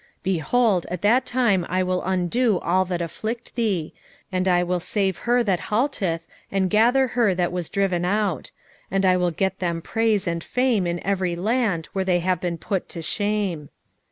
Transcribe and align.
3:19 0.23 0.23
Behold, 0.23 0.85
at 0.89 1.03
that 1.03 1.27
time 1.27 1.63
I 1.69 1.83
will 1.83 2.01
undo 2.03 2.57
all 2.61 2.85
that 2.85 3.03
afflict 3.03 3.53
thee: 3.53 3.93
and 4.31 4.47
I 4.47 4.63
will 4.63 4.79
save 4.79 5.19
her 5.29 5.43
that 5.43 5.59
halteth, 5.69 6.25
and 6.51 6.71
gather 6.71 7.09
her 7.09 7.35
that 7.35 7.51
was 7.51 7.69
driven 7.69 8.03
out; 8.03 8.49
and 8.89 9.05
I 9.05 9.15
will 9.15 9.29
get 9.29 9.59
them 9.59 9.79
praise 9.79 10.25
and 10.25 10.43
fame 10.43 10.87
in 10.87 11.05
every 11.05 11.35
land 11.35 11.87
where 11.93 12.03
they 12.03 12.17
have 12.21 12.41
been 12.41 12.57
put 12.57 12.89
to 12.89 13.03
shame. 13.03 13.69